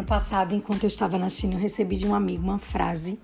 Ano 0.00 0.08
passado, 0.08 0.54
enquanto 0.54 0.84
eu 0.84 0.88
estava 0.88 1.18
na 1.18 1.28
China, 1.28 1.56
eu 1.56 1.58
recebi 1.58 1.94
de 1.94 2.06
um 2.06 2.14
amigo 2.14 2.42
uma 2.42 2.58
frase 2.58 3.18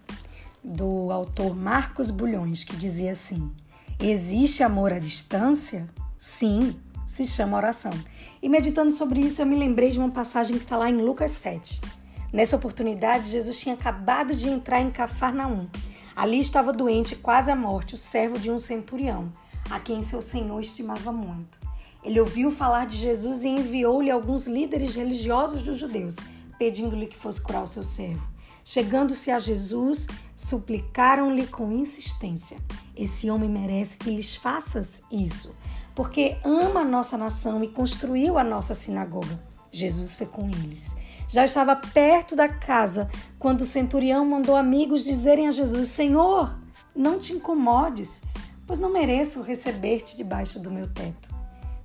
do 0.63 1.11
autor 1.11 1.57
Marcos 1.57 2.11
Bulhões 2.11 2.65
que 2.65 2.77
dizia 2.77 3.13
assim: 3.13 3.51
Existe 3.99 4.63
amor 4.63 4.93
à 4.93 4.99
distância? 4.99 5.89
Sim, 6.19 6.77
se 7.07 7.27
chama 7.27 7.57
oração. 7.57 7.93
E 8.43 8.49
meditando 8.51 8.91
sobre 8.91 9.21
isso, 9.21 9.41
eu 9.41 9.47
me 9.47 9.57
lembrei 9.57 9.89
de 9.89 9.99
uma 9.99 10.11
passagem 10.11 10.59
que 10.59 10.65
está 10.65 10.77
lá 10.77 10.91
em 10.91 11.01
Lucas 11.01 11.31
7. 11.31 11.81
Nessa 12.31 12.57
oportunidade, 12.57 13.31
Jesus 13.31 13.59
tinha 13.59 13.75
acabado 13.75 14.35
de 14.35 14.47
entrar 14.47 14.83
em 14.83 14.91
Cafarnaum. 14.91 15.69
Ali 16.15 16.41
estava 16.41 16.75
doente, 16.75 17.17
quase 17.17 17.51
à 17.51 17.57
morte, 17.57 17.95
o 17.95 17.99
servo 17.99 18.39
de 18.39 18.51
um 18.51 18.59
centurião, 18.59 19.33
a 19.71 19.81
quem 19.81 20.03
seu 20.03 20.21
senhor 20.21 20.61
estimava 20.61 21.11
muito. 21.11 21.59
Ele 22.05 22.21
ouviu 22.21 22.51
falar 22.51 22.87
de 22.87 22.99
Jesus 22.99 23.45
e 23.45 23.49
enviou-lhe 23.49 24.11
alguns 24.11 24.47
líderes 24.47 24.95
religiosos 24.95 25.63
dos 25.63 25.79
judeus 25.79 26.17
pedindo-lhe 26.59 27.07
que 27.07 27.17
fosse 27.17 27.41
curar 27.41 27.63
o 27.63 27.67
seu 27.67 27.83
servo. 27.83 28.37
Chegando-se 28.69 29.31
a 29.31 29.39
Jesus, 29.39 30.09
suplicaram-lhe 30.35 31.47
com 31.47 31.71
insistência: 31.71 32.59
Esse 32.97 33.31
homem 33.31 33.49
merece 33.49 33.97
que 33.97 34.11
lhes 34.11 34.35
faças 34.35 35.03
isso, 35.09 35.55
porque 35.95 36.37
ama 36.45 36.81
a 36.81 36.85
nossa 36.85 37.17
nação 37.17 37.63
e 37.63 37.69
construiu 37.69 38.37
a 38.37 38.43
nossa 38.43 38.75
sinagoga. 38.75 39.39
Jesus 39.71 40.17
foi 40.17 40.27
com 40.27 40.49
eles. 40.49 40.97
Já 41.29 41.45
estava 41.45 41.77
perto 41.77 42.35
da 42.35 42.49
casa 42.49 43.09
quando 43.39 43.61
o 43.61 43.65
centurião 43.67 44.27
mandou 44.27 44.57
amigos 44.57 45.05
dizerem 45.05 45.47
a 45.47 45.53
Jesus: 45.53 45.91
Senhor, 45.91 46.59
não 46.93 47.21
te 47.21 47.35
incomodes, 47.35 48.21
pois 48.67 48.81
não 48.81 48.93
mereço 48.93 49.43
receber-te 49.43 50.17
debaixo 50.17 50.59
do 50.59 50.73
meu 50.73 50.89
teto. 50.89 51.29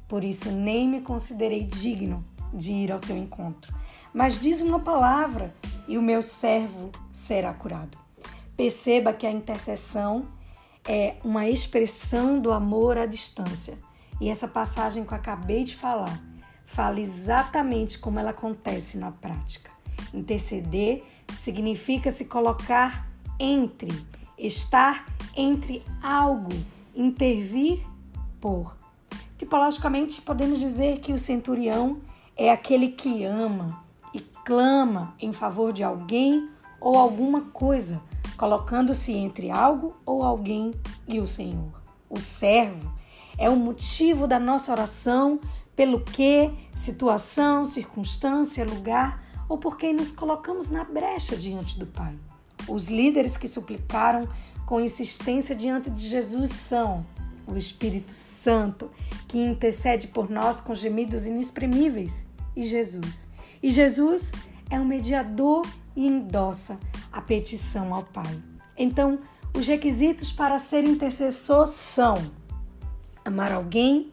Por 0.08 0.23
isso 0.23 0.52
nem 0.52 0.89
me 0.89 1.02
considerei 1.02 1.63
digno 1.63 2.23
de 2.52 2.73
ir 2.73 2.91
ao 2.91 3.00
teu 3.00 3.16
encontro 3.16 3.81
mas 4.14 4.40
diz 4.40 4.62
uma 4.62 4.80
palavra 4.80 5.54
e 5.88 5.98
o 5.98 6.02
meu 6.02 6.22
servo 6.22 6.92
será 7.12 7.54
curado. 7.54 7.98
Perceba 8.56 9.14
que 9.14 9.26
a 9.26 9.31
intercessão 9.31 10.23
é 10.86 11.16
uma 11.23 11.48
expressão 11.48 12.40
do 12.40 12.52
amor 12.52 12.98
à 12.98 13.06
distância. 13.06 13.78
E 14.20 14.30
essa 14.30 14.48
passagem 14.48 15.03
que 15.03 15.14
eu 15.14 15.18
acabei 15.18 15.64
de 15.64 15.76
falar 15.76 16.22
fala 16.66 17.00
exatamente 17.00 18.00
como 18.00 18.20
ela 18.20 18.30
acontece 18.30 18.98
na 18.98 19.12
prática. 19.12 19.72
Interceder 20.14 21.03
significa 21.38 22.12
se 22.12 22.25
colocar 22.25 23.08
entre, 23.40 23.92
estar 24.38 25.06
entre 25.36 25.84
algo, 26.02 26.53
intervir 26.96 27.80
por. 28.40 28.78
Tipologicamente, 29.38 30.22
podemos 30.22 30.59
dizer 30.59 31.00
que 31.00 31.12
o 31.12 31.20
centurião 31.20 32.00
é 32.38 32.52
aquele 32.52 32.90
que 32.90 33.23
ama, 33.23 33.84
clama 34.45 35.16
em 35.20 35.31
favor 35.31 35.72
de 35.72 35.84
alguém 35.84 36.50
ou 36.80 36.97
alguma 36.97 37.42
coisa, 37.42 38.02
colocando-se 38.38 39.14
entre 39.14 39.50
algo 39.52 39.95
ou 40.06 40.23
alguém 40.23 40.73
e 41.08 41.20
o 41.20 41.28
Senhor. 41.28 41.81
O 42.09 42.20
servo 42.20 42.92
é 43.38 43.50
o 43.50 43.56
motivo 43.56 44.28
da 44.28 44.39
nossa 44.39 44.72
oração 44.72 45.39
pelo 45.75 46.02
que, 46.02 46.52
situação, 46.75 47.66
circunstância, 47.66 48.66
lugar 48.66 49.23
ou 49.47 49.58
por 49.58 49.78
quem 49.78 49.94
nos 49.94 50.12
colocamos 50.12 50.69
na 50.69 50.84
brecha 50.84 51.36
diante 51.36 51.78
do 51.78 51.86
Pai. 51.86 52.17
Os 52.67 52.88
líderes 52.88 53.38
que 53.38 53.47
suplicaram 53.47 54.28
com 54.66 54.80
insistência 54.80 55.56
diante 55.56 55.89
de 55.89 56.08
Jesus 56.08 56.52
são 56.52 57.06
o 57.47 57.58
Espírito 57.58 58.12
Santo, 58.12 58.89
que 59.28 59.38
intercede 59.38 60.08
por 60.08 60.30
nós 60.30 60.62
com 60.62 60.73
gemidos 60.73 61.25
inexprimíveis, 61.25 62.25
e 62.56 62.64
Jesus, 62.64 63.28
e 63.62 63.70
Jesus 63.70 64.31
é 64.70 64.80
o 64.80 64.86
mediador 64.86 65.66
e 65.95 66.08
endossa 66.08 66.80
a 67.12 67.22
petição 67.22 67.94
ao 67.94 68.03
Pai. 68.03 68.41
Então, 68.78 69.19
os 69.53 69.68
requisitos 69.68 70.31
para 70.31 70.58
ser 70.58 70.84
intercessor 70.85 71.68
são 71.68 72.16
amar 73.24 73.52
alguém 73.52 74.09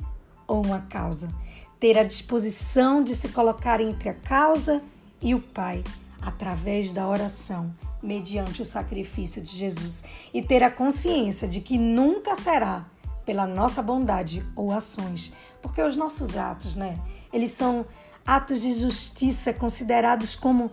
ou 0.47 0.65
uma 0.65 0.81
causa, 0.81 1.31
ter 1.79 1.97
a 1.97 2.03
disposição 2.03 3.03
de 3.03 3.15
se 3.15 3.29
colocar 3.29 3.81
entre 3.81 4.09
a 4.09 4.15
causa 4.15 4.83
e 5.23 5.35
o 5.35 5.41
Pai 5.41 5.85
através 6.21 6.93
da 6.93 7.07
oração, 7.07 7.73
mediante 8.03 8.61
o 8.61 8.67
sacrifício 8.67 9.41
de 9.41 9.51
Jesus, 9.51 10.03
e 10.35 10.43
ter 10.43 10.63
a 10.63 10.71
consciência 10.71 11.47
de 11.47 11.61
que 11.61 11.79
nunca 11.79 12.35
será 12.35 12.87
pela 13.25 13.47
nossa 13.47 13.83
bondade 13.83 14.45
ou 14.57 14.73
ações, 14.73 15.33
porque 15.63 15.81
os 15.81 15.97
nossos 15.97 16.37
atos, 16.37 16.75
né, 16.75 16.99
eles 17.33 17.53
são 17.53 17.87
atos 18.29 18.61
de 18.61 18.71
justiça 18.73 19.55
considerados 19.55 20.37
como 20.37 20.71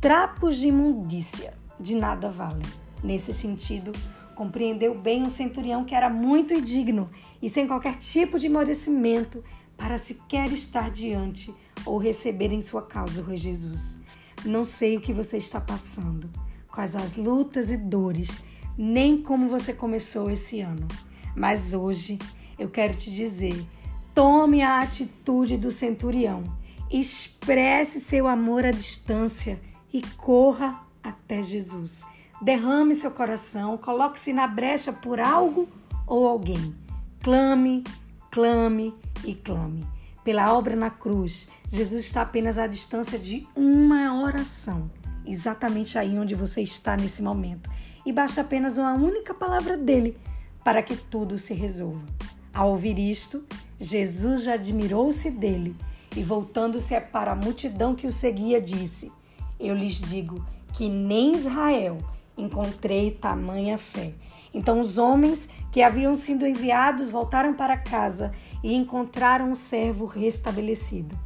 trapos 0.00 0.56
de 0.56 0.68
imundícia, 0.68 1.52
de 1.78 1.94
nada 1.94 2.30
valem. 2.30 2.64
Nesse 3.04 3.34
sentido, 3.34 3.92
compreendeu 4.34 4.98
bem 4.98 5.22
o 5.22 5.28
centurião 5.28 5.84
que 5.84 5.94
era 5.94 6.08
muito 6.08 6.54
indigno 6.54 7.10
e 7.42 7.50
sem 7.50 7.66
qualquer 7.66 7.96
tipo 7.96 8.38
de 8.38 8.48
merecimento 8.48 9.44
para 9.76 9.98
sequer 9.98 10.50
estar 10.52 10.90
diante 10.90 11.54
ou 11.84 11.98
receber 11.98 12.50
em 12.50 12.62
sua 12.62 12.80
causa 12.80 13.20
o 13.20 13.26
Rei 13.26 13.36
Jesus. 13.36 14.00
Não 14.42 14.64
sei 14.64 14.96
o 14.96 15.02
que 15.02 15.12
você 15.12 15.36
está 15.36 15.60
passando, 15.60 16.30
quais 16.72 16.96
as 16.96 17.14
lutas 17.14 17.70
e 17.70 17.76
dores, 17.76 18.30
nem 18.78 19.20
como 19.20 19.50
você 19.50 19.74
começou 19.74 20.30
esse 20.30 20.62
ano, 20.62 20.88
mas 21.36 21.74
hoje 21.74 22.18
eu 22.58 22.70
quero 22.70 22.96
te 22.96 23.10
dizer: 23.10 23.66
tome 24.14 24.62
a 24.62 24.80
atitude 24.80 25.58
do 25.58 25.70
centurião 25.70 26.58
Expresse 26.90 28.00
seu 28.00 28.26
amor 28.26 28.66
à 28.66 28.72
distância 28.72 29.60
e 29.92 30.02
corra 30.16 30.84
até 31.00 31.40
Jesus. 31.40 32.04
Derrame 32.42 32.96
seu 32.96 33.12
coração, 33.12 33.78
coloque-se 33.78 34.32
na 34.32 34.48
brecha 34.48 34.92
por 34.92 35.20
algo 35.20 35.68
ou 36.04 36.26
alguém. 36.26 36.74
Clame, 37.22 37.84
clame 38.28 38.92
e 39.24 39.36
clame. 39.36 39.86
Pela 40.24 40.52
obra 40.52 40.74
na 40.74 40.90
cruz, 40.90 41.48
Jesus 41.68 42.06
está 42.06 42.22
apenas 42.22 42.58
à 42.58 42.66
distância 42.66 43.16
de 43.16 43.46
uma 43.54 44.20
oração, 44.20 44.90
exatamente 45.24 45.96
aí 45.96 46.18
onde 46.18 46.34
você 46.34 46.60
está 46.60 46.96
nesse 46.96 47.22
momento. 47.22 47.70
E 48.04 48.12
basta 48.12 48.40
apenas 48.40 48.78
uma 48.78 48.94
única 48.94 49.32
palavra 49.32 49.76
dele 49.76 50.18
para 50.64 50.82
que 50.82 50.96
tudo 50.96 51.38
se 51.38 51.54
resolva. 51.54 52.04
Ao 52.52 52.70
ouvir 52.70 52.98
isto, 52.98 53.46
Jesus 53.78 54.42
já 54.42 54.54
admirou-se 54.54 55.30
dele 55.30 55.76
e 56.16 56.22
voltando-se 56.22 56.98
para 57.00 57.32
a 57.32 57.36
multidão 57.36 57.94
que 57.94 58.06
o 58.06 58.12
seguia, 58.12 58.60
disse: 58.60 59.12
Eu 59.58 59.74
lhes 59.74 60.00
digo 60.00 60.44
que 60.74 60.88
nem 60.88 61.34
Israel 61.34 61.98
encontrei 62.36 63.10
tamanha 63.10 63.78
fé. 63.78 64.12
Então 64.52 64.80
os 64.80 64.98
homens 64.98 65.48
que 65.70 65.82
haviam 65.82 66.14
sido 66.14 66.46
enviados 66.46 67.10
voltaram 67.10 67.54
para 67.54 67.76
casa 67.76 68.32
e 68.62 68.74
encontraram 68.74 69.52
o 69.52 69.56
servo 69.56 70.04
restabelecido. 70.04 71.16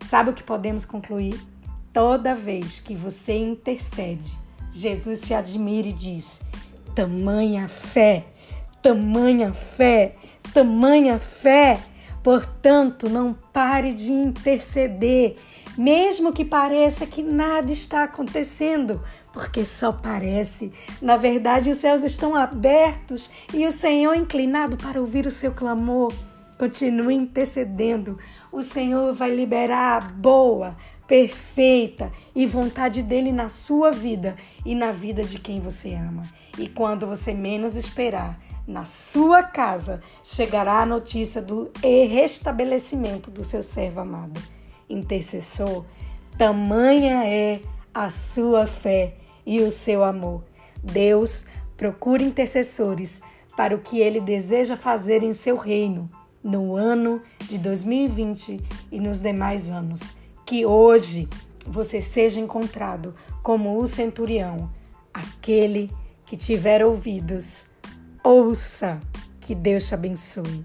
Sabe 0.00 0.30
o 0.30 0.34
que 0.34 0.42
podemos 0.42 0.84
concluir? 0.84 1.40
Toda 1.92 2.34
vez 2.34 2.80
que 2.80 2.94
você 2.94 3.38
intercede, 3.38 4.36
Jesus 4.72 5.20
se 5.20 5.32
admira 5.32 5.88
e 5.88 5.92
diz: 5.92 6.40
tamanha 6.94 7.68
fé, 7.68 8.24
tamanha 8.82 9.52
fé, 9.52 10.16
tamanha 10.52 11.18
fé. 11.20 11.80
Portanto, 12.24 13.06
não 13.10 13.34
pare 13.52 13.92
de 13.92 14.10
interceder, 14.10 15.36
mesmo 15.76 16.32
que 16.32 16.42
pareça 16.42 17.04
que 17.04 17.22
nada 17.22 17.70
está 17.70 18.04
acontecendo, 18.04 19.02
porque 19.30 19.62
só 19.62 19.92
parece. 19.92 20.72
Na 21.02 21.18
verdade, 21.18 21.68
os 21.68 21.76
céus 21.76 22.02
estão 22.02 22.34
abertos 22.34 23.30
e 23.52 23.66
o 23.66 23.70
Senhor 23.70 24.14
inclinado 24.14 24.78
para 24.78 24.98
ouvir 24.98 25.26
o 25.26 25.30
seu 25.30 25.52
clamor. 25.52 26.14
Continue 26.58 27.14
intercedendo. 27.14 28.18
O 28.50 28.62
Senhor 28.62 29.12
vai 29.12 29.34
liberar 29.36 29.98
a 29.98 30.00
boa, 30.00 30.74
perfeita 31.06 32.10
e 32.34 32.46
vontade 32.46 33.02
dele 33.02 33.32
na 33.32 33.50
sua 33.50 33.90
vida 33.90 34.34
e 34.64 34.74
na 34.74 34.92
vida 34.92 35.24
de 35.24 35.38
quem 35.38 35.60
você 35.60 35.92
ama. 35.92 36.22
E 36.56 36.68
quando 36.68 37.06
você 37.06 37.34
menos 37.34 37.76
esperar, 37.76 38.40
na 38.66 38.84
sua 38.84 39.42
casa 39.42 40.02
chegará 40.22 40.80
a 40.80 40.86
notícia 40.86 41.42
do 41.42 41.70
restabelecimento 41.82 43.30
do 43.30 43.44
seu 43.44 43.62
servo 43.62 44.00
amado. 44.00 44.40
Intercessor, 44.88 45.84
tamanha 46.38 47.26
é 47.26 47.60
a 47.92 48.10
sua 48.10 48.66
fé 48.66 49.16
e 49.46 49.60
o 49.60 49.70
seu 49.70 50.02
amor. 50.02 50.42
Deus 50.82 51.46
procura 51.76 52.22
intercessores 52.22 53.20
para 53.56 53.74
o 53.74 53.80
que 53.80 54.00
ele 54.00 54.20
deseja 54.20 54.76
fazer 54.76 55.22
em 55.22 55.32
seu 55.32 55.56
reino 55.56 56.10
no 56.42 56.74
ano 56.74 57.22
de 57.48 57.58
2020 57.58 58.60
e 58.90 59.00
nos 59.00 59.20
demais 59.20 59.70
anos. 59.70 60.14
Que 60.44 60.66
hoje 60.66 61.28
você 61.66 62.00
seja 62.00 62.40
encontrado 62.40 63.14
como 63.42 63.78
o 63.78 63.86
centurião, 63.86 64.70
aquele 65.12 65.90
que 66.26 66.36
tiver 66.36 66.84
ouvidos 66.84 67.68
Ouça. 68.24 68.98
Que 69.38 69.54
Deus 69.54 69.86
te 69.86 69.92
abençoe. 69.92 70.64